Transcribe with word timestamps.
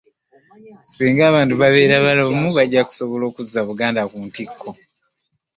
Singa 0.93 1.23
abantu 1.31 1.53
babeera 1.61 1.95
balamu 2.05 2.47
bajja 2.57 2.81
kusobola 2.87 3.23
okuzza 3.29 3.59
Buganda 3.67 4.01
ku 4.11 4.17
ntikko 4.27 4.69